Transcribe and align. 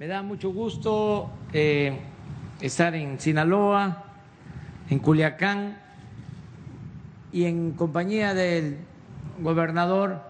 Me 0.00 0.06
da 0.06 0.22
mucho 0.22 0.50
gusto 0.50 1.30
eh, 1.52 2.00
estar 2.58 2.94
en 2.94 3.20
Sinaloa, 3.20 4.02
en 4.88 4.98
Culiacán 4.98 5.76
y 7.30 7.44
en 7.44 7.72
compañía 7.72 8.32
del 8.32 8.78
gobernador 9.40 10.22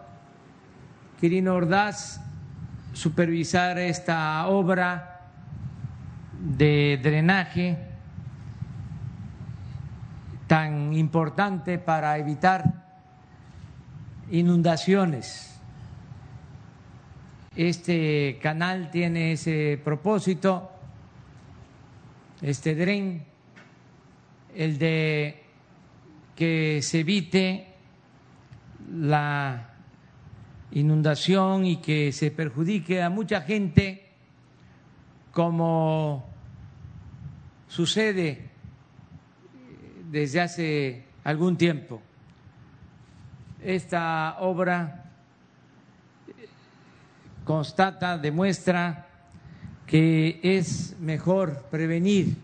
Quirino 1.20 1.54
Ordaz 1.54 2.20
supervisar 2.94 3.78
esta 3.78 4.44
obra 4.48 5.20
de 6.40 6.98
drenaje 7.00 7.78
tan 10.48 10.94
importante 10.94 11.78
para 11.78 12.18
evitar 12.18 12.64
inundaciones. 14.32 15.49
Este 17.56 18.38
canal 18.40 18.92
tiene 18.92 19.32
ese 19.32 19.80
propósito, 19.82 20.70
este 22.40 22.76
dren, 22.76 23.24
el 24.54 24.78
de 24.78 25.42
que 26.36 26.80
se 26.80 27.00
evite 27.00 27.74
la 28.92 29.74
inundación 30.70 31.66
y 31.66 31.78
que 31.78 32.12
se 32.12 32.30
perjudique 32.30 33.02
a 33.02 33.10
mucha 33.10 33.40
gente 33.40 34.10
como 35.32 36.30
sucede 37.66 38.48
desde 40.08 40.40
hace 40.40 41.04
algún 41.24 41.56
tiempo. 41.56 42.00
Esta 43.60 44.36
obra 44.38 44.99
constata, 47.50 48.16
demuestra 48.16 49.08
que 49.84 50.38
es 50.40 50.94
mejor 51.00 51.64
prevenir 51.68 52.36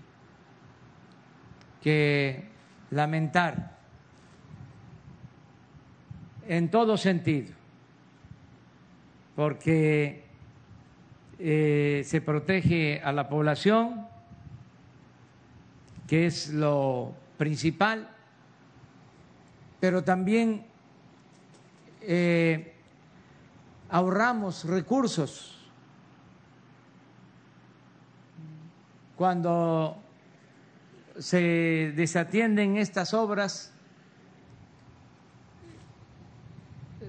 que 1.80 2.48
lamentar. 2.90 3.76
En 6.48 6.72
todo 6.72 6.96
sentido, 6.96 7.54
porque 9.36 10.24
eh, 11.38 12.02
se 12.04 12.20
protege 12.20 13.00
a 13.00 13.12
la 13.12 13.28
población, 13.28 14.08
que 16.08 16.26
es 16.26 16.52
lo 16.52 17.14
principal, 17.38 18.08
pero 19.78 20.02
también 20.02 20.66
eh, 22.00 22.75
ahorramos 23.88 24.64
recursos. 24.64 25.52
Cuando 29.16 29.96
se 31.18 31.92
desatienden 31.96 32.76
estas 32.76 33.14
obras, 33.14 33.72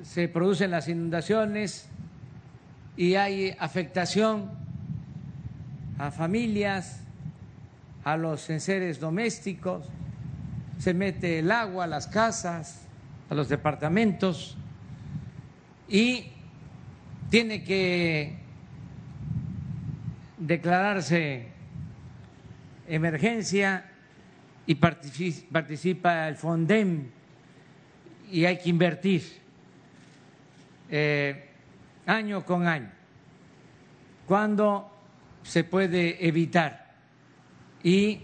se 0.04 0.30
producen 0.30 0.72
las 0.72 0.88
inundaciones 0.88 1.90
y 2.96 3.16
hay 3.16 3.56
afectación 3.60 4.50
a 5.98 6.12
familias, 6.12 7.02
a 8.04 8.16
los 8.16 8.50
enseres 8.50 9.00
domésticos, 9.00 9.86
se 10.80 10.94
mete 10.94 11.40
el 11.40 11.52
agua 11.52 11.84
a 11.86 11.88
las 11.88 12.08
casas, 12.08 12.84
a 13.30 13.36
los 13.36 13.50
departamentos 13.50 14.56
y 15.90 16.32
tiene 17.30 17.64
que 17.64 18.38
declararse 20.38 21.48
emergencia 22.88 23.90
y 24.66 24.76
participa 24.76 26.28
el 26.28 26.36
FONDEM 26.36 27.08
y 28.32 28.46
hay 28.46 28.58
que 28.58 28.70
invertir 28.70 29.24
eh, 30.90 31.50
año 32.06 32.46
con 32.46 32.68
año. 32.68 32.92
Cuando 34.26 34.92
se 35.44 35.64
puede 35.64 36.26
evitar 36.26 36.94
y 37.84 38.22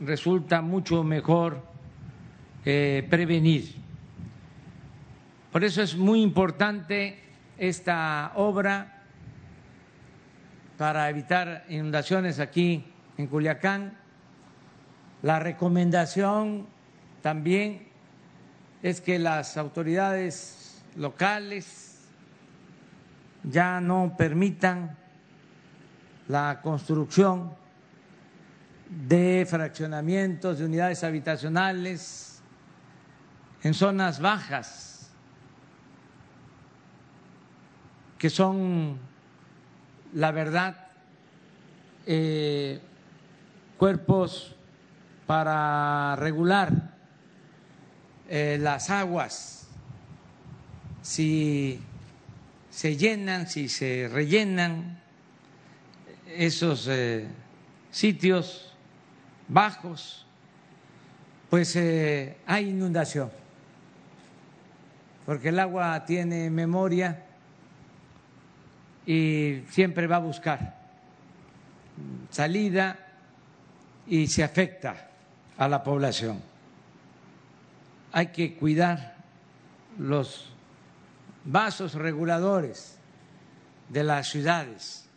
resulta 0.00 0.62
mucho 0.62 1.02
mejor 1.02 1.62
eh, 2.64 3.06
prevenir. 3.08 3.74
Por 5.52 5.64
eso 5.64 5.82
es 5.82 5.96
muy 5.96 6.20
importante 6.22 7.25
esta 7.58 8.32
obra 8.34 9.02
para 10.76 11.08
evitar 11.08 11.64
inundaciones 11.68 12.38
aquí 12.38 12.84
en 13.16 13.26
Culiacán. 13.28 13.96
La 15.22 15.38
recomendación 15.38 16.66
también 17.22 17.88
es 18.82 19.00
que 19.00 19.18
las 19.18 19.56
autoridades 19.56 20.82
locales 20.96 22.04
ya 23.42 23.80
no 23.80 24.14
permitan 24.16 24.96
la 26.28 26.60
construcción 26.62 27.54
de 28.88 29.46
fraccionamientos, 29.48 30.58
de 30.58 30.66
unidades 30.66 31.02
habitacionales 31.04 32.40
en 33.62 33.74
zonas 33.74 34.20
bajas 34.20 34.95
que 38.26 38.30
son, 38.30 38.98
la 40.14 40.32
verdad, 40.32 40.88
eh, 42.06 42.80
cuerpos 43.78 44.56
para 45.28 46.16
regular 46.16 46.90
eh, 48.28 48.58
las 48.60 48.90
aguas, 48.90 49.68
si 51.02 51.80
se 52.68 52.96
llenan, 52.96 53.46
si 53.46 53.68
se 53.68 54.08
rellenan 54.12 55.00
esos 56.26 56.88
eh, 56.88 57.28
sitios 57.92 58.74
bajos, 59.46 60.26
pues 61.48 61.76
hay 61.76 62.70
inundación, 62.70 63.30
porque 65.24 65.50
el 65.50 65.60
agua 65.60 66.04
tiene 66.04 66.50
memoria 66.50 67.25
y 69.06 69.62
siempre 69.70 70.06
va 70.06 70.16
a 70.16 70.20
buscar 70.20 70.76
salida 72.30 72.98
y 74.06 74.26
se 74.26 74.42
afecta 74.42 75.10
a 75.56 75.68
la 75.68 75.82
población. 75.82 76.42
Hay 78.12 78.28
que 78.28 78.54
cuidar 78.54 79.16
los 79.98 80.50
vasos 81.44 81.94
reguladores 81.94 82.98
de 83.88 84.04
las 84.04 84.28
ciudades, 84.28 85.08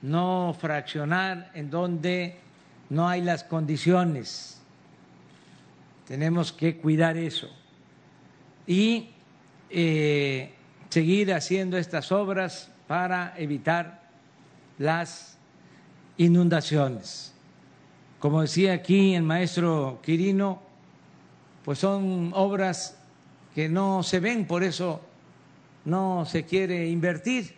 no 0.00 0.56
fraccionar 0.58 1.50
en 1.54 1.70
donde 1.70 2.38
no 2.90 3.08
hay 3.08 3.22
las 3.22 3.44
condiciones. 3.44 4.60
Tenemos 6.06 6.52
que 6.52 6.78
cuidar 6.78 7.16
eso. 7.16 7.48
Y 8.66 9.10
eh, 9.70 10.54
seguir 10.92 11.32
haciendo 11.32 11.78
estas 11.78 12.12
obras 12.12 12.70
para 12.86 13.32
evitar 13.38 14.02
las 14.76 15.38
inundaciones. 16.18 17.32
Como 18.18 18.42
decía 18.42 18.74
aquí 18.74 19.14
el 19.14 19.22
maestro 19.22 20.00
Quirino, 20.02 20.60
pues 21.64 21.78
son 21.78 22.32
obras 22.34 22.98
que 23.54 23.70
no 23.70 24.02
se 24.02 24.20
ven, 24.20 24.46
por 24.46 24.62
eso 24.62 25.00
no 25.86 26.26
se 26.26 26.44
quiere 26.44 26.86
invertir. 26.90 27.54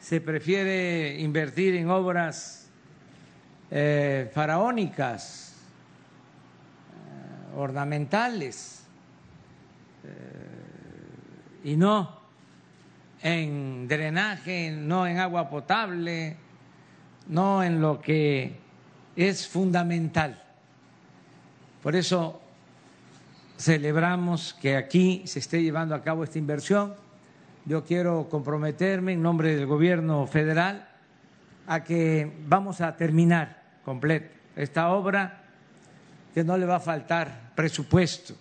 Se 0.00 0.20
prefiere 0.20 1.20
invertir 1.20 1.76
en 1.76 1.90
obras 1.90 2.68
eh, 3.70 4.28
faraónicas, 4.34 5.54
eh, 6.90 7.56
ornamentales, 7.56 8.82
eh, 10.02 10.56
y 11.62 11.76
no 11.76 12.15
en 13.22 13.88
drenaje, 13.88 14.70
no 14.70 15.06
en 15.06 15.18
agua 15.18 15.48
potable, 15.48 16.36
no 17.28 17.62
en 17.62 17.80
lo 17.80 18.00
que 18.00 18.56
es 19.16 19.48
fundamental. 19.48 20.42
Por 21.82 21.96
eso 21.96 22.40
celebramos 23.58 24.54
que 24.54 24.76
aquí 24.76 25.22
se 25.26 25.38
esté 25.38 25.62
llevando 25.62 25.94
a 25.94 26.02
cabo 26.02 26.24
esta 26.24 26.38
inversión. 26.38 26.94
Yo 27.64 27.84
quiero 27.84 28.28
comprometerme 28.28 29.12
en 29.12 29.22
nombre 29.22 29.56
del 29.56 29.66
Gobierno 29.66 30.26
federal 30.26 30.88
a 31.66 31.82
que 31.82 32.30
vamos 32.46 32.80
a 32.80 32.96
terminar 32.96 33.62
completo 33.84 34.34
esta 34.54 34.90
obra, 34.90 35.42
que 36.34 36.44
no 36.44 36.56
le 36.56 36.66
va 36.66 36.76
a 36.76 36.80
faltar 36.80 37.52
presupuesto 37.54 38.34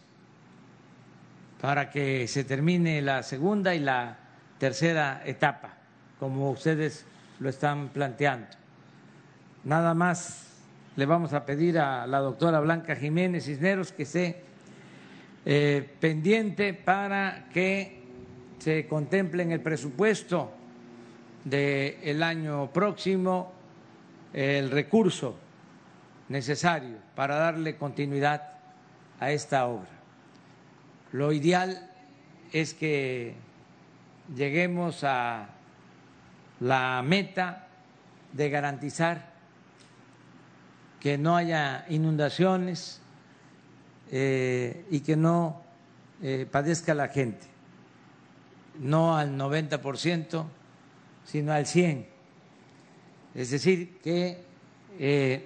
para 1.62 1.90
que 1.90 2.28
se 2.28 2.44
termine 2.44 3.02
la 3.02 3.24
segunda 3.24 3.74
y 3.74 3.80
la 3.80 4.18
tercera 4.58 5.22
etapa, 5.26 5.74
como 6.20 6.52
ustedes 6.52 7.06
lo 7.40 7.50
están 7.50 7.90
planteando. 7.90 8.48
Nada 9.64 9.94
más 9.94 10.46
le 10.96 11.06
vamos 11.06 11.34
a 11.34 11.46
pedir 11.46 11.80
a 11.80 12.08
la 12.08 12.20
doctora 12.20 12.60
Blanca 12.60 12.96
Jiménez 12.96 13.46
Cisneros 13.46 13.92
que 13.92 14.04
esté 14.04 14.44
eh, 15.46 15.88
pendiente 16.00 16.74
para 16.74 17.48
que 17.54 18.04
se 18.60 18.88
contemple 18.88 19.44
en 19.44 19.52
el 19.52 19.60
presupuesto 19.60 20.52
del 21.44 22.24
año 22.24 22.72
próximo 22.72 23.54
el 24.34 24.72
recurso 24.72 25.38
necesario 26.30 26.98
para 27.16 27.36
darle 27.36 27.78
continuidad 27.78 28.42
a 29.20 29.32
esta 29.32 29.68
obra. 29.68 29.90
Lo 31.12 31.32
ideal 31.32 31.90
es 32.52 32.74
que 32.74 33.36
lleguemos 34.34 35.04
a 35.04 35.50
la 36.60 37.02
meta 37.04 37.68
de 38.34 38.50
garantizar 38.50 39.34
que 41.00 41.18
no 41.18 41.36
haya 41.36 41.86
inundaciones 41.90 43.02
eh, 44.12 44.86
y 44.90 45.02
que 45.02 45.16
no 45.16 45.62
eh, 46.22 46.48
padezca 46.50 46.94
la 46.94 47.10
gente, 47.10 47.46
no 48.80 49.16
al 49.16 49.38
90%, 49.38 50.46
sino 51.26 51.54
al 51.54 51.66
100%. 51.66 52.06
Es 53.36 53.52
decir, 53.52 53.98
que 54.00 54.44
eh, 54.98 55.46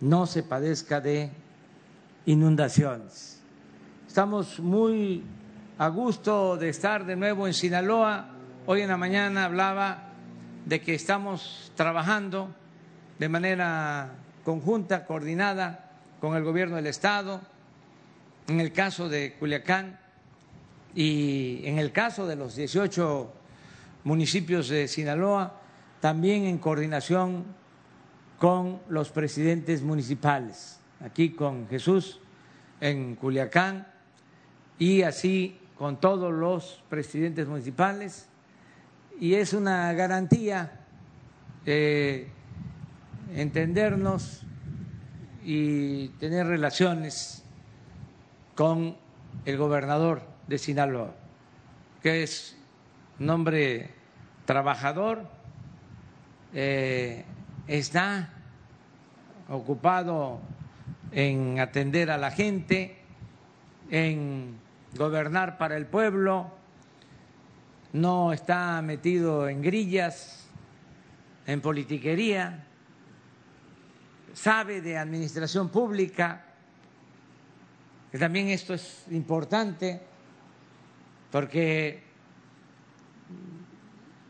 no 0.00 0.26
se 0.26 0.42
padezca 0.42 1.00
de 1.00 1.30
inundaciones. 2.26 3.40
Estamos 4.06 4.58
muy 4.58 5.22
a 5.78 5.88
gusto 5.88 6.56
de 6.56 6.70
estar 6.70 7.04
de 7.04 7.16
nuevo 7.16 7.46
en 7.46 7.52
Sinaloa. 7.52 8.30
Hoy 8.64 8.80
en 8.80 8.88
la 8.88 8.96
mañana 8.96 9.44
hablaba 9.44 10.04
de 10.64 10.80
que 10.80 10.94
estamos 10.94 11.70
trabajando 11.74 12.48
de 13.18 13.28
manera 13.28 14.10
conjunta, 14.42 15.04
coordinada 15.04 15.90
con 16.18 16.34
el 16.34 16.44
gobierno 16.44 16.76
del 16.76 16.86
Estado, 16.86 17.42
en 18.48 18.60
el 18.60 18.72
caso 18.72 19.10
de 19.10 19.34
Culiacán 19.34 20.00
y 20.94 21.60
en 21.64 21.78
el 21.78 21.92
caso 21.92 22.26
de 22.26 22.36
los 22.36 22.56
18 22.56 23.30
municipios 24.04 24.70
de 24.70 24.88
Sinaloa, 24.88 25.60
también 26.00 26.44
en 26.44 26.56
coordinación 26.56 27.44
con 28.38 28.80
los 28.88 29.10
presidentes 29.10 29.82
municipales, 29.82 30.80
aquí 31.04 31.30
con 31.30 31.68
Jesús 31.68 32.18
en 32.80 33.14
Culiacán 33.16 33.86
y 34.78 35.02
así 35.02 35.58
con 35.78 36.00
todos 36.00 36.32
los 36.32 36.82
presidentes 36.88 37.46
municipales 37.46 38.28
y 39.20 39.34
es 39.34 39.52
una 39.52 39.92
garantía 39.92 40.80
eh, 41.64 42.28
entendernos 43.34 44.42
y 45.44 46.08
tener 46.20 46.46
relaciones 46.46 47.44
con 48.54 48.96
el 49.44 49.56
gobernador 49.56 50.22
de 50.48 50.58
Sinaloa, 50.58 51.14
que 52.02 52.22
es 52.22 52.56
un 53.20 53.30
hombre 53.30 53.90
trabajador, 54.44 55.28
eh, 56.54 57.24
está 57.66 58.30
ocupado 59.48 60.40
en 61.12 61.60
atender 61.60 62.10
a 62.10 62.18
la 62.18 62.30
gente, 62.30 62.96
en 63.90 64.58
gobernar 64.96 65.58
para 65.58 65.76
el 65.76 65.86
pueblo, 65.86 66.50
no 67.92 68.32
está 68.32 68.80
metido 68.82 69.48
en 69.48 69.62
grillas, 69.62 70.46
en 71.46 71.60
politiquería, 71.60 72.66
sabe 74.34 74.80
de 74.80 74.98
administración 74.98 75.70
pública, 75.70 76.44
que 78.10 78.18
también 78.18 78.48
esto 78.48 78.74
es 78.74 79.06
importante, 79.10 80.00
porque 81.30 82.02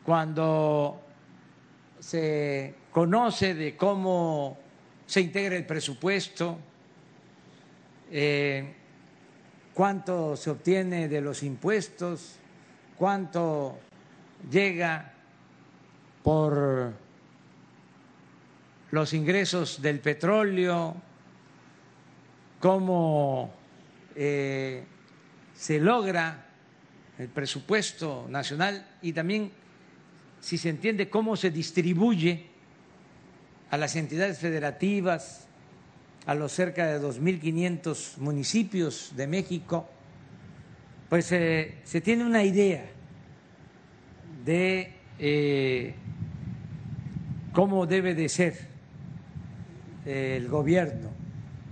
cuando 0.05 1.03
se 1.99 2.75
conoce 2.93 3.55
de 3.55 3.77
cómo 3.77 4.59
se 5.07 5.21
integra 5.21 5.57
el 5.57 5.67
presupuesto, 5.67 6.59
eh, 8.11 8.75
cuánto 9.77 10.39
se 10.39 10.49
obtiene 10.49 11.07
de 11.07 11.21
los 11.21 11.43
impuestos, 11.43 12.37
cuánto 12.97 13.79
llega 14.51 15.13
por 16.23 16.95
los 18.91 19.13
ingresos 19.13 19.83
del 19.83 20.01
petróleo, 20.01 20.97
cómo 22.59 23.53
eh, 24.15 24.83
se 25.55 25.79
logra 25.79 26.47
el 27.19 27.29
presupuesto 27.29 28.25
nacional 28.31 28.97
y 29.03 29.13
también 29.13 29.53
si 30.41 30.57
se 30.57 30.71
entiende 30.71 31.11
cómo 31.11 31.37
se 31.37 31.51
distribuye 31.51 32.47
a 33.71 33.77
las 33.77 33.95
entidades 33.95 34.39
federativas, 34.39 35.46
a 36.27 36.35
los 36.35 36.53
cerca 36.53 36.87
de 36.87 37.01
2.500 37.01 38.19
municipios 38.19 39.13
de 39.17 39.29
México, 39.29 39.89
pues 41.09 41.31
eh, 41.31 41.79
se 41.85 42.01
tiene 42.01 42.25
una 42.25 42.43
idea 42.43 42.85
de 44.45 44.93
eh, 45.21 45.95
cómo 47.53 47.87
debe 47.87 48.17
de 48.17 48.29
ser 48.29 48.55
eh, 50.05 50.35
el 50.37 50.49
gobierno 50.49 51.11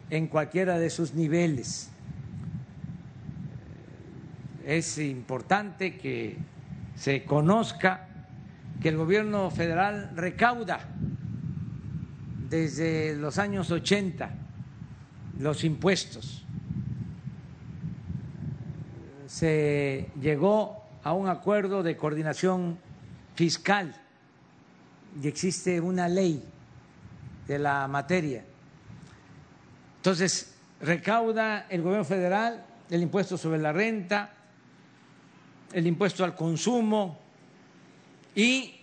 en 0.08 0.28
cualquiera 0.28 0.78
de 0.78 0.88
sus 0.88 1.14
niveles. 1.14 1.90
Es 4.64 4.98
importante 4.98 5.98
que 5.98 6.36
se 6.94 7.24
conozca 7.24 8.08
que 8.80 8.90
el 8.90 8.96
gobierno 8.96 9.50
federal 9.50 10.12
recauda 10.14 10.78
desde 12.48 13.16
los 13.16 13.38
años 13.38 13.72
80 13.72 14.43
los 15.38 15.64
impuestos. 15.64 16.42
Se 19.26 20.08
llegó 20.20 20.82
a 21.02 21.12
un 21.12 21.28
acuerdo 21.28 21.82
de 21.82 21.96
coordinación 21.96 22.78
fiscal 23.34 23.94
y 25.22 25.28
existe 25.28 25.80
una 25.80 26.08
ley 26.08 26.42
de 27.46 27.58
la 27.58 27.86
materia. 27.88 28.44
Entonces, 29.96 30.54
recauda 30.80 31.66
el 31.68 31.82
gobierno 31.82 32.04
federal 32.04 32.64
el 32.90 33.02
impuesto 33.02 33.36
sobre 33.36 33.58
la 33.58 33.72
renta, 33.72 34.32
el 35.72 35.86
impuesto 35.86 36.24
al 36.24 36.34
consumo 36.34 37.18
y 38.34 38.74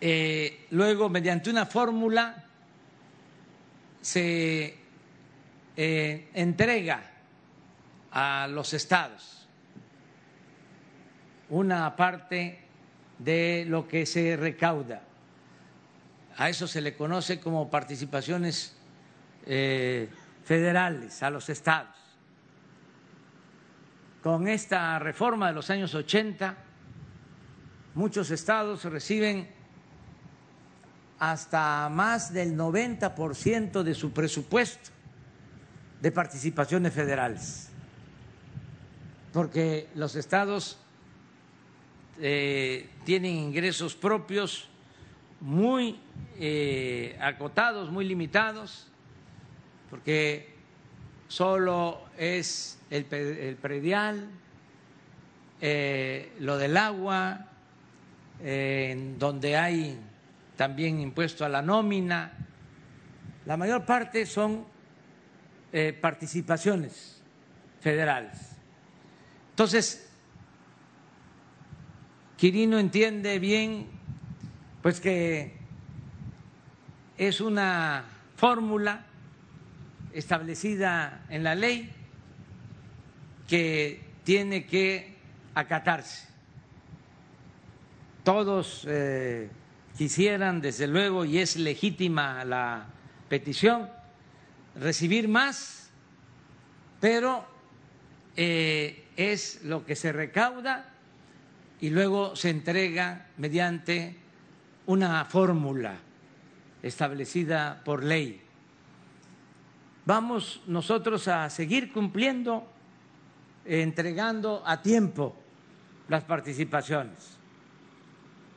eh, 0.00 0.66
luego, 0.70 1.08
mediante 1.08 1.50
una 1.50 1.66
fórmula, 1.66 2.44
se 4.02 4.85
eh, 5.76 6.30
entrega 6.32 7.02
a 8.10 8.48
los 8.48 8.72
estados 8.72 9.46
una 11.50 11.94
parte 11.94 12.58
de 13.18 13.64
lo 13.68 13.86
que 13.86 14.06
se 14.06 14.36
recauda. 14.36 15.02
A 16.38 16.48
eso 16.48 16.66
se 16.66 16.80
le 16.80 16.94
conoce 16.94 17.38
como 17.40 17.70
participaciones 17.70 18.76
eh, 19.44 20.08
federales 20.44 21.22
a 21.22 21.30
los 21.30 21.48
estados. 21.48 21.94
Con 24.22 24.48
esta 24.48 24.98
reforma 24.98 25.48
de 25.48 25.52
los 25.52 25.70
años 25.70 25.94
80, 25.94 26.56
muchos 27.94 28.30
estados 28.30 28.84
reciben 28.84 29.48
hasta 31.18 31.88
más 31.90 32.32
del 32.32 32.56
90% 32.56 33.82
de 33.82 33.94
su 33.94 34.12
presupuesto 34.12 34.95
de 36.00 36.12
participaciones 36.12 36.92
federales, 36.92 37.68
porque 39.32 39.88
los 39.94 40.16
estados 40.16 40.78
eh, 42.18 42.88
tienen 43.04 43.34
ingresos 43.34 43.94
propios 43.94 44.68
muy 45.40 45.98
eh, 46.38 47.16
acotados, 47.20 47.90
muy 47.90 48.06
limitados, 48.06 48.88
porque 49.90 50.54
solo 51.28 52.00
es 52.16 52.78
el, 52.90 53.04
predial, 53.04 54.28
eh, 55.60 56.32
lo 56.40 56.56
del 56.56 56.76
agua, 56.76 57.46
en 58.42 59.18
donde 59.18 59.56
hay 59.56 59.98
también 60.56 61.00
impuesto 61.00 61.44
a 61.44 61.48
la 61.48 61.62
nómina, 61.62 62.32
la 63.44 63.56
mayor 63.56 63.84
parte 63.84 64.26
son 64.26 64.64
eh, 65.72 65.92
participaciones 65.92 67.22
federales. 67.80 68.56
Entonces, 69.50 70.08
Quirino 72.36 72.78
entiende 72.78 73.38
bien 73.38 73.86
pues 74.82 75.00
que 75.00 75.56
es 77.16 77.40
una 77.40 78.04
fórmula 78.36 79.06
establecida 80.12 81.24
en 81.28 81.42
la 81.42 81.54
ley 81.54 81.90
que 83.48 84.04
tiene 84.24 84.66
que 84.66 85.16
acatarse. 85.54 86.28
Todos 88.22 88.84
eh, 88.88 89.48
quisieran, 89.96 90.60
desde 90.60 90.86
luego, 90.86 91.24
y 91.24 91.38
es 91.38 91.56
legítima 91.56 92.44
la 92.44 92.86
petición, 93.28 93.88
recibir 94.78 95.28
más, 95.28 95.90
pero 97.00 97.44
eh, 98.36 99.08
es 99.16 99.62
lo 99.64 99.84
que 99.84 99.96
se 99.96 100.12
recauda 100.12 100.92
y 101.80 101.90
luego 101.90 102.36
se 102.36 102.50
entrega 102.50 103.26
mediante 103.38 104.16
una 104.86 105.24
fórmula 105.24 105.96
establecida 106.82 107.82
por 107.84 108.04
ley. 108.04 108.42
Vamos 110.04 110.62
nosotros 110.66 111.26
a 111.28 111.50
seguir 111.50 111.92
cumpliendo, 111.92 112.70
entregando 113.64 114.62
a 114.64 114.80
tiempo 114.80 115.34
las 116.08 116.22
participaciones. 116.24 117.36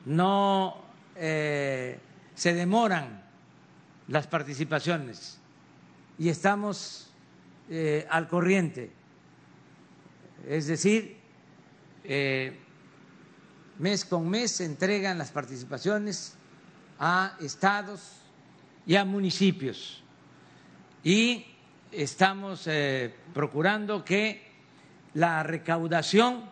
No 0.04 0.82
eh, 1.16 1.98
se 2.34 2.54
demoran 2.54 3.22
las 4.06 4.26
participaciones 4.28 5.39
y 6.20 6.28
estamos 6.28 7.10
eh, 7.70 8.06
al 8.10 8.28
corriente. 8.28 8.90
Es 10.46 10.66
decir, 10.66 11.16
eh, 12.04 12.58
mes 13.78 14.04
con 14.04 14.28
mes 14.28 14.50
se 14.50 14.66
entregan 14.66 15.16
las 15.16 15.30
participaciones 15.30 16.34
a 16.98 17.38
estados 17.40 18.16
y 18.86 18.96
a 18.96 19.04
municipios. 19.06 20.02
Y 21.02 21.46
estamos 21.90 22.66
eh, 22.66 23.14
procurando 23.32 24.04
que 24.04 24.46
la 25.14 25.42
recaudación 25.42 26.48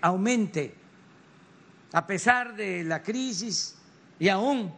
aumente 0.00 0.74
a 1.92 2.06
pesar 2.06 2.54
de 2.54 2.84
la 2.84 3.02
crisis 3.02 3.76
y 4.18 4.28
aún 4.28 4.72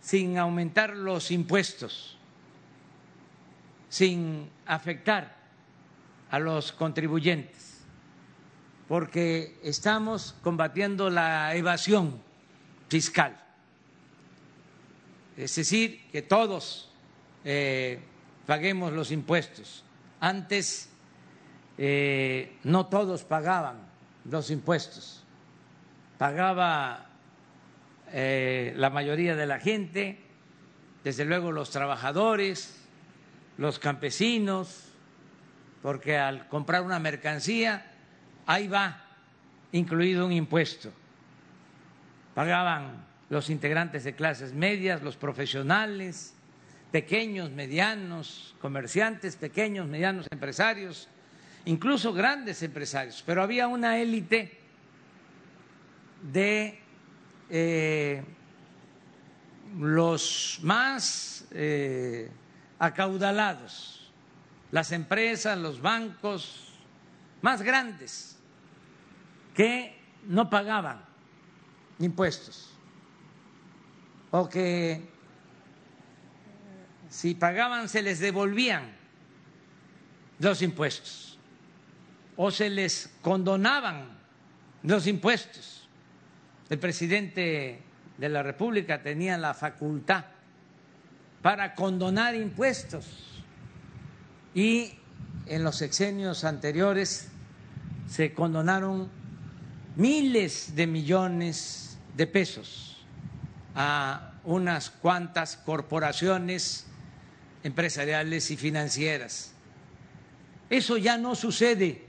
sin 0.00 0.38
aumentar 0.38 0.96
los 0.96 1.30
impuestos, 1.30 2.17
sin 3.88 4.50
afectar 4.66 5.36
a 6.30 6.38
los 6.38 6.72
contribuyentes, 6.72 7.82
porque 8.86 9.58
estamos 9.62 10.34
combatiendo 10.42 11.10
la 11.10 11.54
evasión 11.54 12.20
fiscal. 12.88 13.44
Es 15.36 15.54
decir, 15.54 16.06
que 16.10 16.22
todos 16.22 16.90
eh, 17.44 18.00
paguemos 18.46 18.92
los 18.92 19.12
impuestos. 19.12 19.84
Antes 20.20 20.90
eh, 21.78 22.56
no 22.64 22.86
todos 22.86 23.24
pagaban 23.24 23.76
los 24.24 24.50
impuestos, 24.50 25.22
pagaba 26.18 27.06
eh, 28.12 28.72
la 28.76 28.90
mayoría 28.90 29.36
de 29.36 29.46
la 29.46 29.60
gente, 29.60 30.18
desde 31.04 31.24
luego 31.24 31.52
los 31.52 31.70
trabajadores, 31.70 32.87
los 33.58 33.78
campesinos, 33.78 34.84
porque 35.82 36.16
al 36.16 36.48
comprar 36.48 36.82
una 36.82 36.98
mercancía, 36.98 37.84
ahí 38.46 38.68
va 38.68 39.04
incluido 39.72 40.24
un 40.24 40.32
impuesto. 40.32 40.90
Pagaban 42.34 43.04
los 43.28 43.50
integrantes 43.50 44.04
de 44.04 44.14
clases 44.14 44.54
medias, 44.54 45.02
los 45.02 45.16
profesionales, 45.16 46.34
pequeños, 46.92 47.50
medianos, 47.50 48.54
comerciantes, 48.60 49.36
pequeños, 49.36 49.86
medianos 49.86 50.26
empresarios, 50.30 51.08
incluso 51.64 52.12
grandes 52.12 52.62
empresarios, 52.62 53.22
pero 53.26 53.42
había 53.42 53.66
una 53.66 53.98
élite 53.98 54.58
de 56.32 56.78
eh, 57.50 58.22
los 59.78 60.60
más 60.62 61.46
eh, 61.50 62.30
acaudalados, 62.78 64.10
las 64.70 64.92
empresas, 64.92 65.58
los 65.58 65.80
bancos 65.80 66.72
más 67.42 67.62
grandes, 67.62 68.38
que 69.54 70.00
no 70.26 70.48
pagaban 70.48 71.00
impuestos. 71.98 72.70
O 74.30 74.48
que 74.48 75.08
si 77.08 77.34
pagaban 77.34 77.88
se 77.88 78.02
les 78.02 78.20
devolvían 78.20 78.94
los 80.38 80.62
impuestos. 80.62 81.38
O 82.36 82.50
se 82.50 82.70
les 82.70 83.12
condonaban 83.22 84.18
los 84.82 85.06
impuestos. 85.06 85.88
El 86.68 86.78
presidente 86.78 87.82
de 88.18 88.28
la 88.28 88.42
República 88.42 89.02
tenía 89.02 89.38
la 89.38 89.54
facultad 89.54 90.24
para 91.48 91.74
condonar 91.74 92.34
impuestos 92.34 93.06
y 94.54 94.92
en 95.46 95.64
los 95.64 95.76
sexenios 95.76 96.44
anteriores 96.44 97.28
se 98.06 98.34
condonaron 98.34 99.08
miles 99.96 100.76
de 100.76 100.86
millones 100.86 101.96
de 102.18 102.26
pesos 102.26 102.98
a 103.74 104.32
unas 104.44 104.90
cuantas 104.90 105.56
corporaciones 105.56 106.84
empresariales 107.62 108.50
y 108.50 108.58
financieras. 108.58 109.52
Eso 110.68 110.98
ya 110.98 111.16
no 111.16 111.34
sucede 111.34 112.04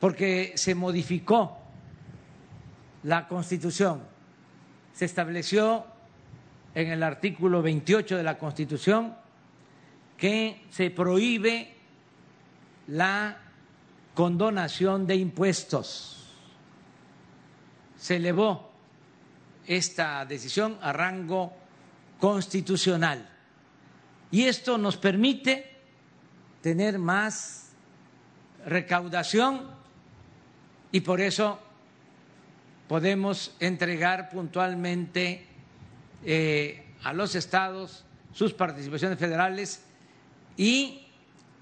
porque 0.00 0.52
se 0.56 0.74
modificó 0.74 1.56
la 3.04 3.26
Constitución. 3.26 4.02
Se 4.92 5.06
estableció 5.06 5.86
en 6.74 6.88
el 6.90 7.02
artículo 7.02 7.62
28 7.62 8.16
de 8.16 8.22
la 8.22 8.38
Constitución 8.38 9.14
que 10.16 10.62
se 10.70 10.90
prohíbe 10.90 11.74
la 12.88 13.38
condonación 14.14 15.06
de 15.06 15.16
impuestos. 15.16 16.28
Se 17.98 18.16
elevó 18.16 18.72
esta 19.66 20.24
decisión 20.24 20.78
a 20.80 20.92
rango 20.92 21.52
constitucional. 22.18 23.28
Y 24.30 24.44
esto 24.44 24.78
nos 24.78 24.96
permite 24.96 25.76
tener 26.60 26.98
más 26.98 27.72
recaudación 28.66 29.66
y 30.90 31.00
por 31.00 31.20
eso 31.20 31.58
podemos 32.88 33.54
entregar 33.58 34.30
puntualmente 34.30 35.46
eh, 36.24 36.84
a 37.02 37.12
los 37.12 37.34
estados 37.34 38.04
sus 38.32 38.52
participaciones 38.52 39.18
federales 39.18 39.82
y 40.56 41.06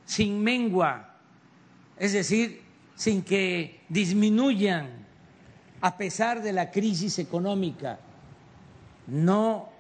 sin 0.05 0.43
mengua, 0.43 1.17
es 1.97 2.12
decir, 2.12 2.62
sin 2.95 3.23
que 3.23 3.81
disminuyan 3.88 5.07
a 5.81 5.97
pesar 5.97 6.43
de 6.43 6.52
la 6.52 6.71
crisis 6.71 7.19
económica, 7.19 7.99
no 9.07 9.71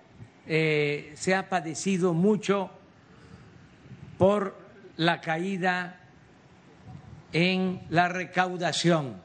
eh, 0.46 1.12
se 1.14 1.34
ha 1.34 1.48
padecido 1.48 2.14
mucho 2.14 2.70
por 4.18 4.56
la 4.96 5.20
caída 5.20 6.00
en 7.32 7.80
la 7.90 8.08
recaudación. 8.08 9.16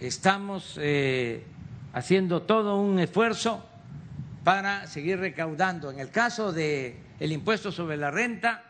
Estamos 0.00 0.78
eh, 0.80 1.44
haciendo 1.92 2.42
todo 2.42 2.78
un 2.78 2.98
esfuerzo 2.98 3.64
para 4.46 4.86
seguir 4.86 5.18
recaudando. 5.18 5.90
En 5.90 5.98
el 5.98 6.12
caso 6.12 6.52
del 6.52 6.94
el 7.18 7.32
impuesto 7.32 7.72
sobre 7.72 7.96
la 7.96 8.12
renta, 8.12 8.62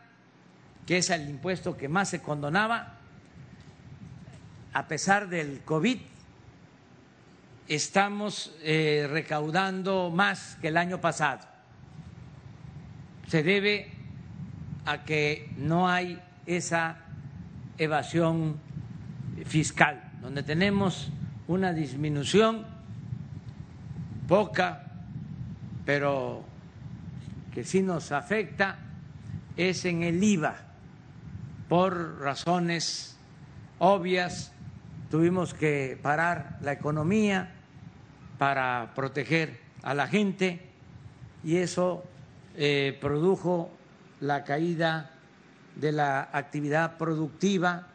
que 0.87 0.97
es 0.97 1.11
el 1.11 1.29
impuesto 1.29 1.77
que 1.77 1.87
más 1.87 2.09
se 2.09 2.19
condonaba, 2.19 2.95
a 4.73 4.87
pesar 4.87 5.29
del 5.29 5.61
COVID, 5.61 5.99
estamos 7.67 8.55
eh, 8.63 9.07
recaudando 9.07 10.09
más 10.09 10.57
que 10.61 10.69
el 10.69 10.77
año 10.77 10.99
pasado. 10.99 11.47
Se 13.27 13.43
debe 13.43 13.91
a 14.83 15.03
que 15.03 15.51
no 15.57 15.87
hay 15.87 16.19
esa 16.47 16.97
evasión 17.77 18.57
fiscal, 19.45 20.11
donde 20.23 20.41
tenemos 20.41 21.11
una 21.47 21.71
disminución 21.71 22.65
poca, 24.27 24.86
pero 25.87 26.43
que 27.53 27.63
sí 27.63 27.81
nos 27.81 28.11
afecta, 28.11 28.77
es 29.55 29.85
en 29.85 30.03
el 30.03 30.21
IVA, 30.21 30.57
por 31.69 32.19
razones 32.19 33.17
obvias, 33.79 34.51
tuvimos 35.09 35.53
que 35.53 35.97
parar 36.01 36.57
la 36.61 36.73
economía 36.73 37.53
para 38.37 38.91
proteger 38.95 39.61
a 39.81 39.93
la 39.93 40.07
gente 40.07 40.59
y 41.41 41.55
eso 41.55 42.03
eh, 42.57 42.97
produjo 42.99 43.71
la 44.19 44.43
caída 44.43 45.11
de 45.77 45.93
la 45.93 46.27
actividad 46.33 46.97
productiva, 46.97 47.87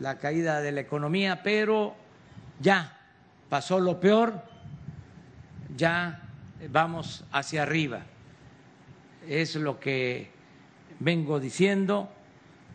la 0.00 0.18
caída 0.18 0.60
de 0.60 0.72
la 0.72 0.80
economía, 0.80 1.44
pero 1.44 1.94
ya 2.58 2.98
pasó 3.48 3.78
lo 3.78 4.00
peor, 4.00 4.42
ya 5.76 6.18
vamos 6.70 7.24
hacia 7.32 7.62
arriba. 7.62 8.02
Es 9.28 9.56
lo 9.56 9.78
que 9.78 10.30
vengo 11.00 11.40
diciendo, 11.40 12.10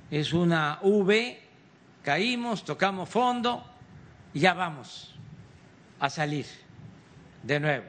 es 0.09 0.33
una 0.33 0.79
V, 0.81 1.41
caímos, 2.03 2.63
tocamos 2.63 3.09
fondo 3.09 3.63
y 4.33 4.39
ya 4.41 4.53
vamos 4.53 5.15
a 5.99 6.09
salir 6.09 6.45
de 7.43 7.59
nuevo. 7.59 7.85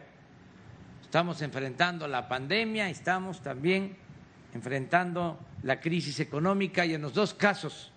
Estamos 1.02 1.40
enfrentando 1.42 2.06
la 2.06 2.28
pandemia, 2.28 2.90
estamos 2.90 3.40
también 3.40 3.96
enfrentando 4.54 5.38
la 5.62 5.80
crisis 5.80 6.20
económica 6.20 6.84
y 6.84 6.94
en 6.94 7.02
los 7.02 7.14
dos 7.14 7.34
casos 7.34 7.90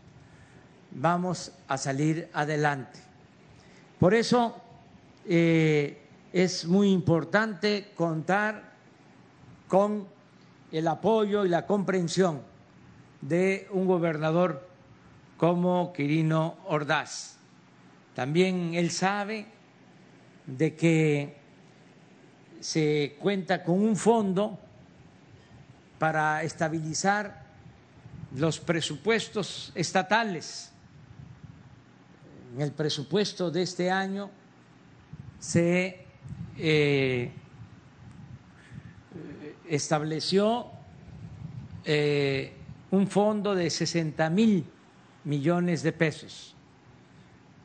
vamos 0.91 1.51
a 1.67 1.77
salir 1.77 2.29
adelante. 2.33 2.99
Por 3.99 4.13
eso 4.13 4.61
eh, 5.27 6.00
es 6.33 6.65
muy 6.65 6.91
importante 6.91 7.91
contar 7.95 8.71
con 9.67 10.07
el 10.71 10.87
apoyo 10.87 11.45
y 11.45 11.49
la 11.49 11.65
comprensión 11.65 12.41
de 13.21 13.67
un 13.71 13.85
gobernador 13.85 14.67
como 15.37 15.91
Quirino 15.93 16.57
Ordaz. 16.67 17.37
También 18.15 18.73
él 18.73 18.91
sabe 18.91 19.45
de 20.45 20.75
que 20.75 21.37
se 22.59 23.17
cuenta 23.19 23.63
con 23.63 23.81
un 23.81 23.95
fondo 23.95 24.59
para 25.99 26.43
estabilizar 26.43 27.45
los 28.35 28.59
presupuestos 28.59 29.71
estatales. 29.75 30.71
En 32.53 32.61
el 32.61 32.71
presupuesto 32.71 33.51
de 33.51 33.63
este 33.63 33.91
año 33.91 34.29
se 35.39 36.05
eh, 36.63 37.31
estableció 39.67 40.67
eh, 41.83 42.53
un 42.91 43.07
fondo 43.07 43.55
de 43.55 43.67
60 43.67 44.29
mil 44.29 44.63
millones 45.23 45.81
de 45.81 45.91
pesos 45.91 46.55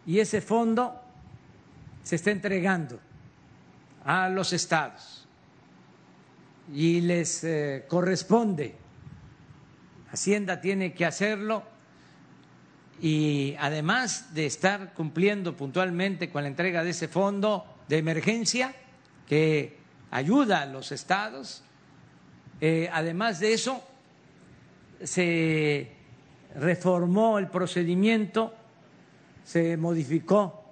y 0.06 0.18
ese 0.18 0.40
fondo 0.40 0.98
se 2.04 2.16
está 2.16 2.30
entregando 2.30 2.98
a 4.02 4.30
los 4.30 4.54
estados 4.54 5.28
y 6.72 7.02
les 7.02 7.44
eh, 7.44 7.84
corresponde. 7.88 8.76
Hacienda 10.10 10.62
tiene 10.62 10.94
que 10.94 11.04
hacerlo 11.04 11.64
y 13.02 13.56
además 13.58 14.32
de 14.32 14.46
estar 14.46 14.94
cumpliendo 14.94 15.54
puntualmente 15.54 16.30
con 16.30 16.44
la 16.44 16.48
entrega 16.48 16.82
de 16.82 16.90
ese 16.90 17.08
fondo 17.08 17.66
de 17.88 17.98
emergencia 17.98 18.74
que 19.26 19.78
ayuda 20.10 20.62
a 20.62 20.66
los 20.66 20.92
estados, 20.92 21.62
eh, 22.60 22.88
además 22.92 23.40
de 23.40 23.52
eso 23.52 23.82
se 25.02 25.92
reformó 26.54 27.38
el 27.38 27.48
procedimiento, 27.48 28.54
se 29.44 29.76
modificó 29.76 30.64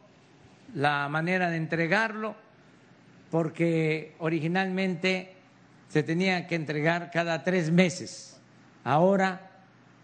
la 0.75 1.08
manera 1.08 1.50
de 1.50 1.56
entregarlo, 1.56 2.34
porque 3.30 4.14
originalmente 4.18 5.34
se 5.88 6.02
tenía 6.02 6.46
que 6.46 6.54
entregar 6.54 7.10
cada 7.10 7.45
tres 7.45 7.71
meses. 7.71 8.40
Ahora 8.82 9.50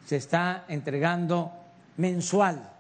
se 0.06 0.16
está 0.16 0.64
entregando 0.68 1.52
mensual 1.96 2.70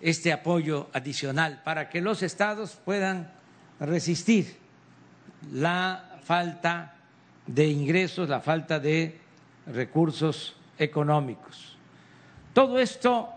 este 0.00 0.32
apoyo 0.32 0.88
adicional 0.92 1.62
para 1.64 1.88
que 1.88 2.00
los 2.00 2.22
estados 2.22 2.78
puedan 2.84 3.30
resistir 3.80 4.56
la 5.52 6.18
falta 6.22 6.94
de 7.46 7.66
ingresos, 7.66 8.28
la 8.28 8.40
falta 8.40 8.78
de 8.78 9.18
recursos 9.66 10.56
económicos. 10.78 11.76
Todo 12.52 12.78
esto 12.78 13.28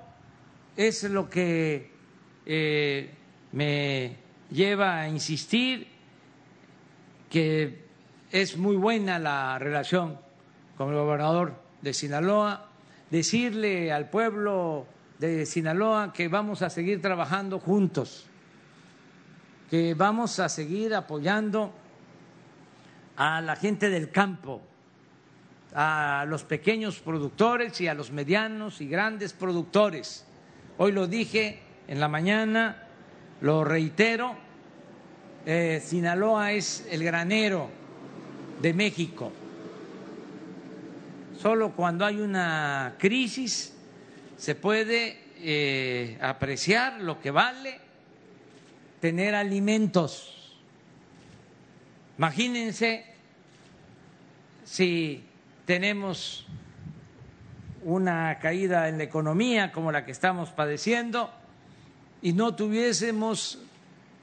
es 0.76 1.04
lo 1.04 1.30
que 1.30 1.92
eh, 2.46 3.10
me 3.52 4.16
lleva 4.50 5.02
a 5.02 5.10
insistir 5.10 5.88
que 7.30 7.86
es 8.32 8.58
muy 8.58 8.76
buena 8.76 9.20
la 9.20 9.58
relación 9.60 10.18
con 10.78 10.90
el 10.90 10.96
gobernador 10.96 11.54
de 11.82 11.94
Sinaloa, 11.94 12.68
decirle 13.10 13.92
al 13.92 14.10
pueblo 14.10 14.86
de 15.20 15.46
Sinaloa 15.46 16.12
que 16.14 16.28
vamos 16.28 16.62
a 16.62 16.70
seguir 16.70 17.02
trabajando 17.02 17.60
juntos, 17.60 18.26
que 19.70 19.94
vamos 19.94 20.40
a 20.40 20.50
seguir 20.50 20.94
apoyando 20.96 21.74
a 23.22 23.40
la 23.40 23.56
gente 23.56 23.92
del 23.92 24.10
campo, 24.10 24.64
a 25.76 26.26
los 26.28 26.44
pequeños 26.44 26.98
productores 27.02 27.80
y 27.80 27.88
a 27.88 27.94
los 27.94 28.10
medianos 28.12 28.82
y 28.82 28.88
grandes 28.88 29.34
productores. 29.34 30.26
Hoy 30.80 30.92
lo 30.92 31.06
dije 31.06 31.60
en 31.88 32.00
la 32.00 32.08
mañana, 32.08 32.88
lo 33.42 33.64
reitero, 33.64 34.36
eh, 35.46 35.84
Sinaloa 35.86 36.54
es 36.54 36.88
el 36.90 37.04
granero 37.04 37.70
de 38.60 38.74
México. 38.74 39.32
Solo 41.40 41.74
cuando 41.74 42.08
hay 42.08 42.20
una 42.20 42.96
crisis 42.98 43.72
se 44.36 44.56
puede 44.56 45.20
eh, 45.38 46.18
apreciar 46.22 47.00
lo 47.00 47.22
que 47.22 47.30
vale 47.30 47.78
tener 49.00 49.36
alimentos. 49.36 50.58
Imagínense 52.18 53.11
si 54.72 55.24
tenemos 55.66 56.46
una 57.84 58.40
caída 58.40 58.88
en 58.88 58.98
la 58.98 59.04
economía 59.04 59.72
como 59.72 59.92
la 59.92 60.06
que 60.06 60.12
estamos 60.12 60.52
padeciendo 60.52 61.32
y 62.22 62.34
no 62.34 62.56
tuviésemos 62.56 63.60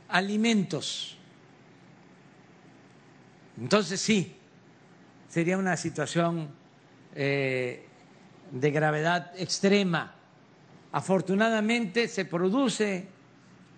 alimentos 0.08 1.18
entonces 3.60 4.00
sí, 4.00 4.36
sería 5.28 5.58
una 5.58 5.76
situación 5.76 6.48
eh, 7.14 7.84
de 8.52 8.70
gravedad 8.70 9.32
extrema. 9.36 10.14
Afortunadamente 10.92 12.06
se 12.06 12.24
produce 12.24 13.08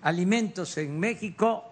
alimentos 0.03 0.77
en 0.77 1.01
México, 1.01 1.65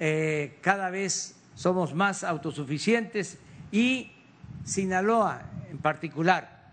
eh, 0.00 0.58
cada 0.60 0.90
vez 0.90 1.36
somos 1.54 1.94
más 1.94 2.24
autosuficientes 2.24 3.38
y 3.72 4.10
Sinaloa 4.64 5.42
en 5.70 5.78
particular 5.78 6.72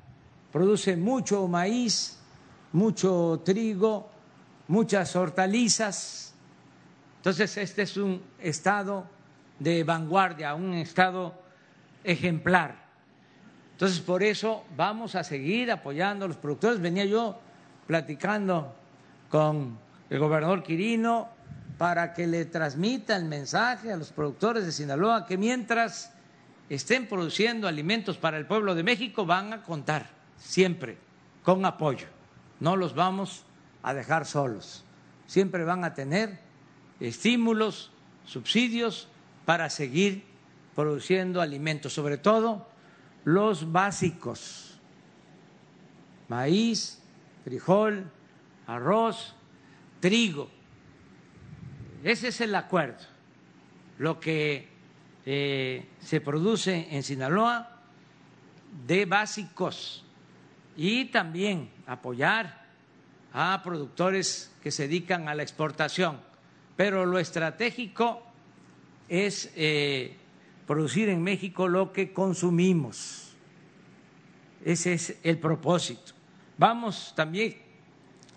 produce 0.52 0.98
mucho 0.98 1.48
maíz, 1.48 2.20
mucho 2.74 3.42
trigo, 3.46 4.10
muchas 4.68 5.16
hortalizas. 5.16 6.34
Entonces 7.18 7.58
este 7.58 7.84
es 7.84 7.98
un 7.98 8.22
estado 8.40 9.06
de 9.60 9.84
vanguardia, 9.84 10.56
un 10.56 10.74
Estado 10.74 11.34
ejemplar. 12.04 12.88
Entonces, 13.74 14.00
por 14.00 14.24
eso 14.24 14.64
vamos 14.76 15.16
a 15.16 15.24
seguir 15.24 15.72
apoyando 15.72 16.26
a 16.26 16.28
los 16.28 16.38
productores. 16.38 16.80
Venía 16.80 17.06
yo 17.06 17.40
platicando 17.86 18.74
con 19.30 19.78
el 20.10 20.20
gobernador 20.20 20.64
Quirino 20.64 21.30
para 21.78 22.14
que 22.14 22.26
le 22.26 22.46
transmita 22.46 23.16
el 23.16 23.26
mensaje 23.26 23.92
a 23.92 23.98
los 23.98 24.12
productores 24.12 24.66
de 24.66 24.72
Sinaloa 24.72 25.28
que 25.28 25.38
mientras 25.38 26.12
estén 26.70 27.08
produciendo 27.08 27.68
alimentos 27.68 28.18
para 28.18 28.38
el 28.38 28.46
pueblo 28.46 28.76
de 28.76 28.84
México 28.84 29.26
van 29.26 29.54
a 29.54 29.64
contar 29.64 30.10
siempre 30.38 30.98
con 31.44 31.66
apoyo. 31.66 32.08
No 32.60 32.76
los 32.76 32.94
vamos 32.94 33.46
a 33.84 33.94
dejar 33.94 34.26
solos. 34.26 34.84
Siempre 35.28 35.64
van 35.64 35.84
a 35.84 35.94
tener 35.94 36.40
estímulos, 37.00 37.92
subsidios 38.26 39.08
para 39.46 39.70
seguir 39.70 40.24
produciendo 40.76 41.42
alimentos, 41.42 41.94
sobre 41.94 42.18
todo 42.18 42.68
los 43.24 43.72
básicos, 43.72 44.80
maíz, 46.28 47.02
frijol, 47.44 48.12
arroz, 48.68 49.36
trigo. 50.00 50.50
Ese 52.04 52.30
es 52.30 52.42
el 52.42 52.56
acuerdo, 52.56 53.04
lo 53.98 54.20
que 54.20 54.77
eh, 55.30 55.86
se 56.00 56.22
produce 56.22 56.88
en 56.90 57.04
Sinaloa 57.04 57.82
de 58.88 59.04
básicos 59.04 60.06
y 60.78 61.04
también 61.06 61.70
apoyar 61.86 62.66
a 63.34 63.62
productores 63.62 64.54
que 64.64 64.72
se 64.72 64.84
dedican 64.84 65.28
a 65.28 65.36
la 65.36 65.44
exportación. 65.44 66.22
Pero 66.78 67.06
lo 67.06 67.20
estratégico 67.20 68.24
es 69.10 69.52
eh, 69.58 70.16
producir 70.66 71.10
en 71.10 71.22
México 71.22 71.68
lo 71.68 71.92
que 71.92 72.14
consumimos. 72.14 73.34
Ese 74.64 74.94
es 74.94 75.18
el 75.24 75.40
propósito. 75.40 76.14
Vamos 76.58 77.12
también 77.18 77.58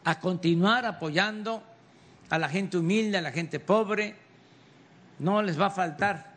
a 0.02 0.18
continuar 0.18 0.86
apoyando 0.86 1.62
a 2.30 2.36
la 2.36 2.48
gente 2.48 2.78
humilde, 2.78 3.18
a 3.18 3.22
la 3.22 3.30
gente 3.30 3.60
pobre. 3.60 4.16
No 5.20 5.40
les 5.40 5.60
va 5.60 5.66
a 5.66 5.70
faltar 5.70 6.29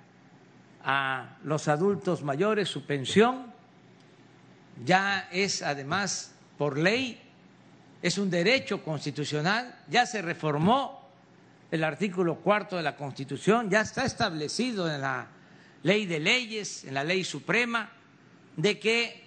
a 0.84 1.38
los 1.44 1.68
adultos 1.68 2.24
mayores 2.24 2.70
su 2.70 2.86
pensión. 2.86 3.54
Ya 4.86 5.30
es 5.32 5.62
además 5.62 6.36
por 6.58 6.78
ley, 6.78 7.22
es 8.02 8.18
un 8.18 8.30
derecho 8.30 8.84
constitucional, 8.84 9.80
ya 9.88 10.06
se 10.06 10.22
reformó 10.22 11.10
el 11.72 11.84
artículo 11.84 12.36
cuarto 12.36 12.78
de 12.78 12.84
la 12.84 12.96
Constitución, 12.96 13.70
ya 13.70 13.82
está 13.82 14.06
establecido 14.06 14.94
en 14.94 15.02
la 15.02 15.28
ley 15.84 16.06
de 16.06 16.20
leyes, 16.20 16.84
en 16.84 16.94
la 16.94 17.04
ley 17.04 17.24
suprema, 17.24 17.92
de 18.58 18.80
que 18.80 19.24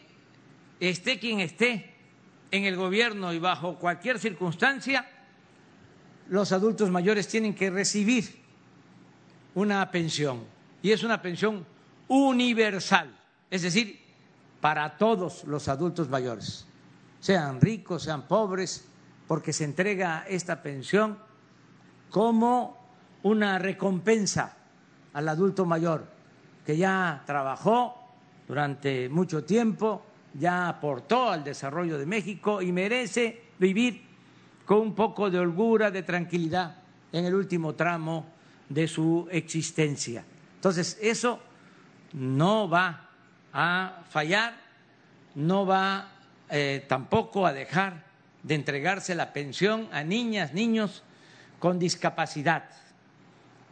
esté 0.79 1.19
quien 1.19 1.41
esté 1.41 1.95
en 2.51 2.65
el 2.65 2.77
gobierno 2.77 3.33
y 3.33 3.39
bajo 3.39 3.77
cualquier 3.77 4.19
circunstancia, 4.19 5.09
los 6.29 6.53
adultos 6.53 6.91
mayores 6.91 7.29
tienen 7.29 7.55
que 7.55 7.71
recibir 7.71 8.43
una 9.55 9.91
pensión 9.91 10.56
y 10.83 10.93
es 10.93 11.03
una 11.03 11.21
pensión 11.21 11.65
universal, 12.09 13.17
es 13.51 13.63
decir, 13.63 14.01
para 14.61 14.97
todos 14.97 15.45
los 15.45 15.69
adultos 15.69 16.09
mayores, 16.09 16.67
sean 17.21 17.61
ricos, 17.61 18.05
sean 18.05 18.27
pobres, 18.27 18.89
porque 19.27 19.53
se 19.53 19.65
entrega 19.65 20.25
esta 20.29 20.63
pensión 20.63 21.19
como 22.11 22.77
una 23.23 23.59
recompensa 23.59 24.57
al 25.13 25.29
adulto 25.29 25.67
mayor 25.67 26.07
que 26.65 26.77
ya 26.77 27.23
trabajó 27.27 27.95
durante 28.47 29.09
mucho 29.09 29.45
tiempo, 29.45 30.03
ya 30.35 30.69
aportó 30.69 31.31
al 31.31 31.45
desarrollo 31.45 31.99
de 31.99 32.07
México 32.07 32.61
y 32.61 32.73
merece 32.73 33.43
vivir 33.59 34.03
con 34.65 34.79
un 34.79 34.95
poco 34.95 35.31
de 35.31 35.39
holgura, 35.39 35.91
de 35.91 36.03
tranquilidad 36.03 36.77
en 37.13 37.25
el 37.25 37.35
último 37.35 37.75
tramo 37.75 38.27
de 38.69 38.89
su 38.89 39.29
existencia. 39.31 40.25
Entonces, 40.57 40.99
eso 41.01 41.41
no 42.13 42.69
va 42.69 43.09
a 43.53 44.05
fallar, 44.11 44.55
no 45.35 45.65
va 45.65 46.13
eh, 46.51 46.85
tampoco 46.89 47.47
a 47.47 47.53
dejar 47.53 48.05
de 48.43 48.55
entregarse 48.55 49.15
la 49.15 49.33
pensión 49.33 49.89
a 49.93 50.05
niñas, 50.05 50.53
niños 50.53 51.03
con 51.59 51.79
discapacidad 51.79 52.65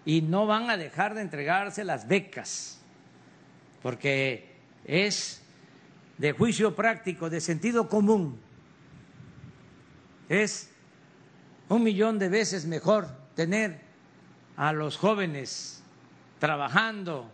y 0.04 0.22
no 0.22 0.46
van 0.46 0.70
a 0.70 0.76
dejar 0.76 1.14
de 1.14 1.22
entregarse 1.22 1.84
las 1.84 2.08
becas, 2.08 2.80
porque 3.82 4.56
es 4.84 5.40
de 6.18 6.32
juicio 6.32 6.74
práctico, 6.74 7.30
de 7.30 7.40
sentido 7.40 7.88
común. 7.88 8.38
Es 10.28 10.70
un 11.68 11.82
millón 11.82 12.18
de 12.18 12.28
veces 12.28 12.66
mejor 12.66 13.08
tener 13.34 13.80
a 14.56 14.72
los 14.72 14.96
jóvenes 14.96 15.83
trabajando 16.38 17.30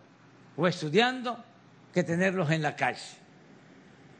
o 0.55 0.67
estudiando 0.67 1.43
que 1.93 2.03
tenerlos 2.03 2.51
en 2.51 2.61
la 2.61 2.75
calle. 2.75 3.21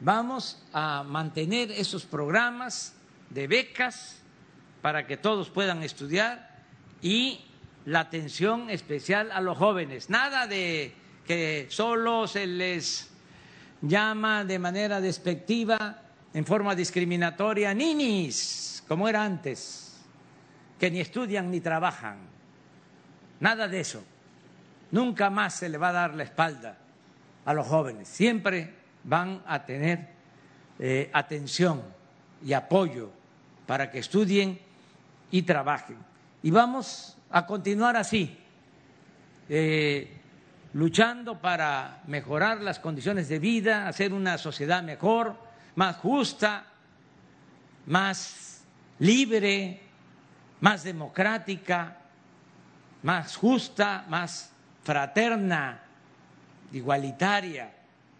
Vamos 0.00 0.62
a 0.72 1.04
mantener 1.04 1.70
esos 1.70 2.04
programas 2.04 2.94
de 3.30 3.46
becas 3.46 4.18
para 4.82 5.06
que 5.06 5.16
todos 5.16 5.48
puedan 5.48 5.82
estudiar 5.82 6.50
y 7.00 7.40
la 7.86 8.00
atención 8.00 8.68
especial 8.68 9.30
a 9.32 9.40
los 9.40 9.56
jóvenes. 9.56 10.10
Nada 10.10 10.46
de 10.46 10.94
que 11.26 11.66
solo 11.70 12.26
se 12.26 12.46
les 12.46 13.10
llama 13.80 14.44
de 14.44 14.58
manera 14.58 15.00
despectiva, 15.00 16.02
en 16.34 16.46
forma 16.46 16.74
discriminatoria, 16.74 17.74
ninis, 17.74 18.82
como 18.88 19.08
era 19.08 19.22
antes, 19.22 20.00
que 20.78 20.90
ni 20.90 21.00
estudian 21.00 21.50
ni 21.50 21.60
trabajan. 21.60 22.18
Nada 23.40 23.68
de 23.68 23.80
eso. 23.80 24.02
Nunca 24.92 25.30
más 25.30 25.54
se 25.54 25.68
le 25.68 25.78
va 25.78 25.88
a 25.88 25.92
dar 25.92 26.14
la 26.14 26.22
espalda 26.22 26.78
a 27.44 27.54
los 27.54 27.66
jóvenes. 27.66 28.08
Siempre 28.08 28.74
van 29.04 29.42
a 29.46 29.64
tener 29.64 30.08
eh, 30.78 31.10
atención 31.12 31.82
y 32.44 32.52
apoyo 32.52 33.10
para 33.66 33.90
que 33.90 33.98
estudien 33.98 34.60
y 35.30 35.42
trabajen. 35.42 35.96
Y 36.42 36.50
vamos 36.50 37.16
a 37.30 37.46
continuar 37.46 37.96
así, 37.96 38.38
eh, 39.48 40.20
luchando 40.74 41.40
para 41.40 42.02
mejorar 42.06 42.60
las 42.60 42.78
condiciones 42.78 43.28
de 43.28 43.38
vida, 43.38 43.88
hacer 43.88 44.12
una 44.12 44.36
sociedad 44.36 44.82
mejor, 44.82 45.36
más 45.74 45.96
justa, 45.96 46.66
más 47.86 48.62
libre, 48.98 49.80
más 50.60 50.84
democrática, 50.84 51.96
más 53.02 53.36
justa, 53.36 54.04
más 54.08 54.52
fraterna, 54.82 55.80
igualitaria. 56.72 57.72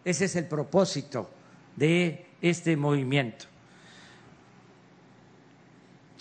Ese 0.05 0.25
es 0.27 0.37
el 0.37 0.47
propósito 0.47 1.31
de 1.77 2.27
este 2.41 2.77
movimiento. 2.77 3.47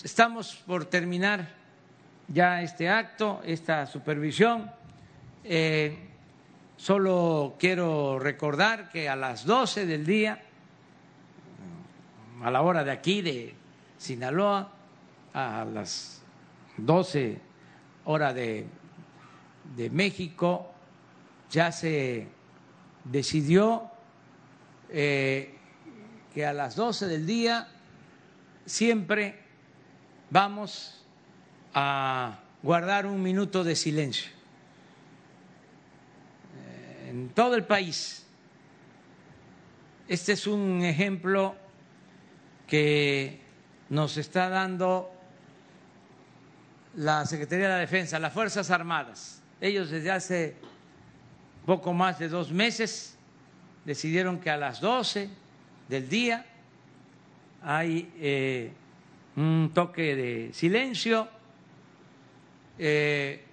Estamos 0.03 0.55
por 0.65 0.85
terminar 0.85 1.47
ya 2.27 2.61
este 2.61 2.89
acto, 2.89 3.41
esta 3.45 3.85
supervisión. 3.85 4.71
Eh, 5.43 5.97
solo 6.77 7.55
quiero 7.59 8.19
recordar 8.19 8.89
que 8.89 9.09
a 9.09 9.15
las 9.15 9.45
12 9.45 9.85
del 9.85 10.05
día, 10.05 10.41
a 12.41 12.49
la 12.49 12.61
hora 12.61 12.83
de 12.83 12.91
aquí 12.91 13.21
de 13.21 13.53
Sinaloa, 13.97 14.71
a 15.33 15.65
las 15.65 16.21
12 16.77 17.39
hora 18.05 18.33
de, 18.33 18.65
de 19.75 19.89
México, 19.89 20.71
ya 21.49 21.71
se 21.71 22.27
decidió 23.03 23.89
eh, 24.89 25.55
que 26.33 26.45
a 26.45 26.53
las 26.53 26.75
12 26.75 27.07
del 27.07 27.25
día 27.25 27.67
siempre 28.65 29.39
vamos 30.29 31.03
a 31.73 32.39
guardar 32.63 33.05
un 33.05 33.21
minuto 33.21 33.63
de 33.63 33.75
silencio. 33.75 34.31
Eh, 36.57 37.09
en 37.09 37.29
todo 37.29 37.55
el 37.55 37.65
país. 37.65 38.25
Este 40.07 40.33
es 40.33 40.47
un 40.47 40.83
ejemplo 40.83 41.55
que 42.67 43.39
nos 43.89 44.17
está 44.17 44.49
dando 44.49 45.11
la 46.95 47.25
Secretaría 47.25 47.67
de 47.67 47.73
la 47.73 47.79
Defensa, 47.79 48.19
las 48.19 48.33
Fuerzas 48.33 48.71
Armadas. 48.71 49.40
Ellos 49.61 49.91
desde 49.91 50.09
hace 50.09 50.55
poco 51.67 51.93
más 51.93 52.17
de 52.17 52.27
dos 52.27 52.51
meses 52.51 53.15
decidieron 53.85 54.39
que 54.39 54.49
a 54.49 54.57
las 54.57 54.81
12 54.81 55.29
del 55.87 56.09
día 56.09 56.43
hay 57.61 58.11
eh, 58.17 58.71
un 59.35 59.69
toque 59.71 60.15
de 60.15 60.49
silencio 60.51 61.27
eh, 62.79 63.43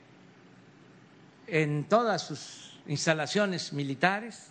en 1.47 1.85
todas 1.85 2.27
sus 2.27 2.81
instalaciones 2.87 3.75
militares. 3.75 4.51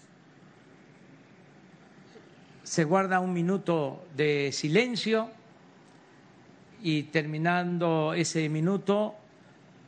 Se 2.61 2.83
guarda 2.83 3.19
un 3.19 3.33
minuto 3.33 4.05
de 4.15 4.51
silencio 4.51 5.31
y 6.83 7.03
terminando 7.03 8.13
ese 8.13 8.47
minuto 8.47 9.15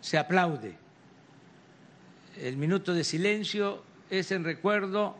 se 0.01 0.17
aplaude. 0.17 0.88
El 2.41 2.55
minuto 2.55 2.93
de 2.93 3.03
silencio 3.03 3.83
es 4.09 4.31
en 4.31 4.45
recuerdo 4.45 5.17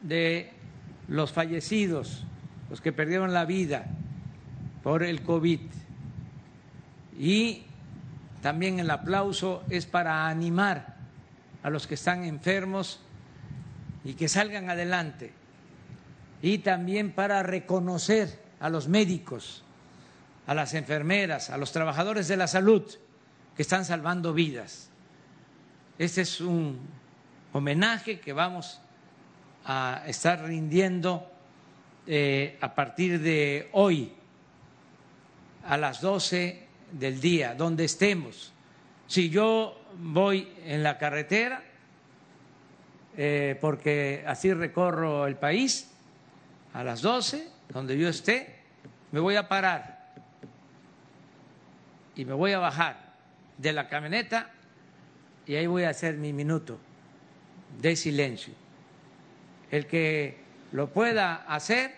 de 0.00 0.50
los 1.06 1.30
fallecidos, 1.30 2.24
los 2.70 2.80
que 2.80 2.90
perdieron 2.90 3.34
la 3.34 3.44
vida 3.44 3.86
por 4.82 5.02
el 5.02 5.20
COVID. 5.20 5.60
Y 7.18 7.64
también 8.40 8.80
el 8.80 8.90
aplauso 8.90 9.62
es 9.68 9.84
para 9.84 10.26
animar 10.26 10.96
a 11.62 11.68
los 11.68 11.86
que 11.86 11.96
están 11.96 12.24
enfermos 12.24 13.00
y 14.02 14.14
que 14.14 14.28
salgan 14.28 14.70
adelante. 14.70 15.32
Y 16.40 16.58
también 16.58 17.12
para 17.12 17.42
reconocer 17.42 18.40
a 18.58 18.70
los 18.70 18.88
médicos, 18.88 19.64
a 20.46 20.54
las 20.54 20.72
enfermeras, 20.72 21.50
a 21.50 21.58
los 21.58 21.72
trabajadores 21.72 22.26
de 22.26 22.38
la 22.38 22.46
salud 22.46 22.84
que 23.54 23.62
están 23.62 23.84
salvando 23.84 24.32
vidas. 24.32 24.87
Este 25.98 26.20
es 26.20 26.40
un 26.40 26.78
homenaje 27.52 28.20
que 28.20 28.32
vamos 28.32 28.80
a 29.64 30.04
estar 30.06 30.44
rindiendo 30.44 31.28
eh, 32.06 32.56
a 32.60 32.72
partir 32.72 33.18
de 33.18 33.68
hoy 33.72 34.12
a 35.66 35.76
las 35.76 36.00
12 36.00 36.68
del 36.92 37.20
día, 37.20 37.56
donde 37.56 37.84
estemos. 37.84 38.52
Si 39.08 39.28
yo 39.28 39.76
voy 39.98 40.48
en 40.64 40.84
la 40.84 40.98
carretera 40.98 41.64
eh, 43.16 43.58
porque 43.60 44.22
así 44.24 44.54
recorro 44.54 45.26
el 45.26 45.34
país 45.34 45.90
a 46.74 46.84
las 46.84 47.02
12, 47.02 47.50
donde 47.70 47.98
yo 47.98 48.08
esté, 48.08 48.60
me 49.10 49.18
voy 49.18 49.34
a 49.34 49.48
parar 49.48 50.14
y 52.14 52.24
me 52.24 52.34
voy 52.34 52.52
a 52.52 52.60
bajar 52.60 53.16
de 53.56 53.72
la 53.72 53.88
camioneta 53.88 54.52
y 55.48 55.56
ahí 55.56 55.66
voy 55.66 55.84
a 55.84 55.88
hacer 55.88 56.18
mi 56.18 56.34
minuto 56.34 56.78
de 57.80 57.96
silencio. 57.96 58.52
El 59.70 59.86
que 59.86 60.36
lo 60.72 60.90
pueda 60.90 61.36
hacer, 61.48 61.90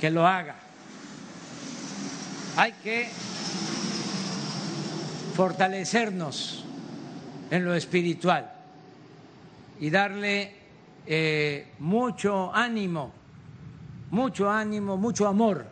que 0.00 0.10
lo 0.10 0.26
haga. 0.26 0.56
Hay 2.56 2.72
que 2.72 3.08
fortalecernos 5.34 6.64
en 7.52 7.64
lo 7.64 7.74
espiritual 7.74 8.52
y 9.78 9.88
darle 9.88 10.52
eh, 11.06 11.68
mucho 11.78 12.52
ánimo, 12.52 13.12
mucho 14.10 14.50
ánimo, 14.50 14.96
mucho 14.96 15.28
amor 15.28 15.66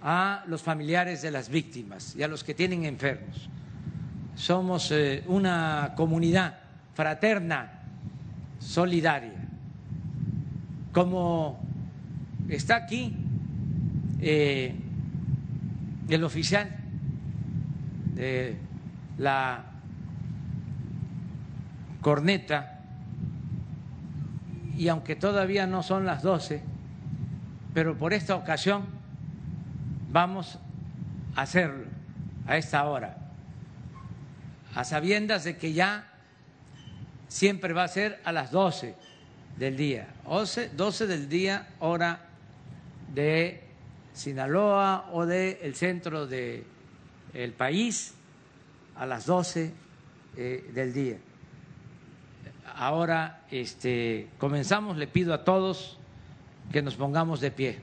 a 0.00 0.44
los 0.46 0.62
familiares 0.62 1.20
de 1.20 1.30
las 1.30 1.50
víctimas 1.50 2.16
y 2.16 2.22
a 2.22 2.28
los 2.28 2.42
que 2.42 2.54
tienen 2.54 2.86
enfermos. 2.86 3.50
Somos 4.38 4.92
eh, 4.92 5.24
una 5.26 5.94
comunidad 5.96 6.54
fraterna, 6.94 7.72
solidaria. 8.60 9.32
Como 10.92 11.58
está 12.48 12.76
aquí 12.76 13.16
eh, 14.20 14.76
el 16.08 16.22
oficial 16.22 16.68
de 18.14 18.56
la 19.18 19.64
corneta, 22.00 22.78
y 24.76 24.86
aunque 24.86 25.16
todavía 25.16 25.66
no 25.66 25.82
son 25.82 26.06
las 26.06 26.22
12, 26.22 26.62
pero 27.74 27.98
por 27.98 28.12
esta 28.12 28.36
ocasión 28.36 28.84
vamos 30.12 30.60
a 31.34 31.42
hacerlo 31.42 31.86
a 32.46 32.56
esta 32.56 32.84
hora, 32.84 33.17
a 34.74 34.84
sabiendas 34.84 35.44
de 35.44 35.56
que 35.56 35.72
ya 35.72 36.12
siempre 37.28 37.72
va 37.72 37.84
a 37.84 37.88
ser 37.88 38.20
a 38.24 38.32
las 38.32 38.50
12 38.50 38.94
del 39.56 39.76
día, 39.76 40.08
12, 40.24 41.06
del 41.06 41.28
día 41.28 41.68
hora 41.80 42.28
de 43.12 43.62
Sinaloa 44.12 45.10
o 45.12 45.26
del 45.26 45.74
centro 45.74 46.26
del 46.26 47.52
país, 47.56 48.14
a 48.96 49.06
las 49.06 49.26
12 49.26 49.72
eh, 50.36 50.70
del 50.72 50.92
día 50.92 51.18
ahora 52.78 53.40
este, 53.50 54.28
comenzamos, 54.38 54.96
le 54.96 55.08
pido 55.08 55.34
a 55.34 55.44
todos 55.44 55.98
que 56.72 56.80
nos 56.80 56.94
pongamos 56.94 57.40
de 57.40 57.50
pie. 57.50 57.78